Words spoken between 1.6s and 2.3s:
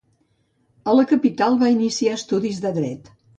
va iniciar